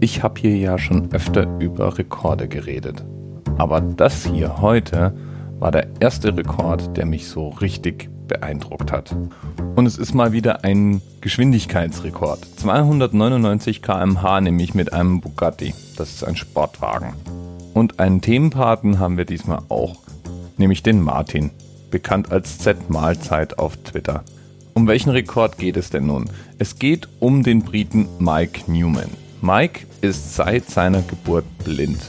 [0.00, 3.04] Ich habe hier ja schon öfter über Rekorde geredet.
[3.56, 5.12] Aber das hier heute
[5.58, 9.16] war der erste Rekord, der mich so richtig beeindruckt hat.
[9.74, 12.46] Und es ist mal wieder ein Geschwindigkeitsrekord.
[12.58, 15.74] 299 km/h nämlich mit einem Bugatti.
[15.96, 17.14] Das ist ein Sportwagen.
[17.74, 19.96] Und einen Themenpaten haben wir diesmal auch,
[20.58, 21.50] nämlich den Martin,
[21.90, 24.22] bekannt als Z-Mahlzeit auf Twitter.
[24.74, 26.30] Um welchen Rekord geht es denn nun?
[26.58, 29.10] Es geht um den Briten Mike Newman.
[29.40, 32.00] Mike ist seit seiner Geburt blind.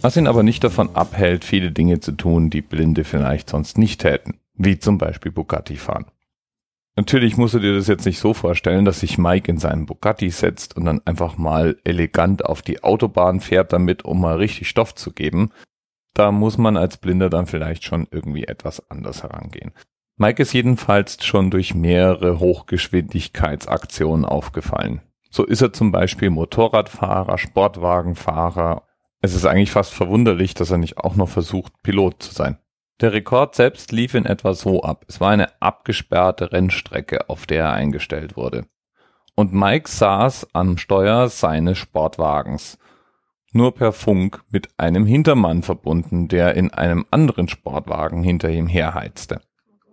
[0.00, 4.00] Was ihn aber nicht davon abhält, viele Dinge zu tun, die Blinde vielleicht sonst nicht
[4.00, 4.38] täten.
[4.54, 6.06] Wie zum Beispiel Bugatti fahren.
[6.94, 10.30] Natürlich musst du dir das jetzt nicht so vorstellen, dass sich Mike in seinen Bugatti
[10.30, 14.94] setzt und dann einfach mal elegant auf die Autobahn fährt damit, um mal richtig Stoff
[14.94, 15.50] zu geben.
[16.14, 19.72] Da muss man als Blinder dann vielleicht schon irgendwie etwas anders herangehen.
[20.16, 25.00] Mike ist jedenfalls schon durch mehrere Hochgeschwindigkeitsaktionen aufgefallen.
[25.30, 28.82] So ist er zum Beispiel Motorradfahrer, Sportwagenfahrer.
[29.20, 32.58] Es ist eigentlich fast verwunderlich, dass er nicht auch noch versucht, Pilot zu sein.
[33.00, 35.04] Der Rekord selbst lief in etwa so ab.
[35.08, 38.66] Es war eine abgesperrte Rennstrecke, auf der er eingestellt wurde.
[39.36, 42.78] Und Mike saß am Steuer seines Sportwagens.
[43.52, 49.40] Nur per Funk mit einem Hintermann verbunden, der in einem anderen Sportwagen hinter ihm herheizte.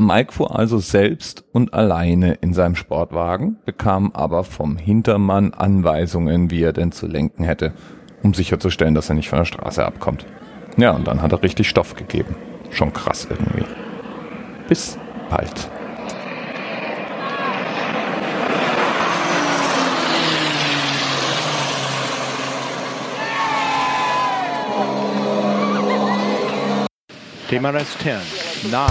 [0.00, 6.62] Mike fuhr also selbst und alleine in seinem Sportwagen, bekam aber vom Hintermann Anweisungen, wie
[6.62, 7.72] er denn zu lenken hätte,
[8.22, 10.24] um sicherzustellen, dass er nicht von der Straße abkommt.
[10.76, 12.36] Ja, und dann hat er richtig Stoff gegeben.
[12.70, 13.64] Schon krass irgendwie.
[14.68, 14.96] Bis
[15.28, 15.68] bald.
[27.48, 28.90] TMRS 10, 9,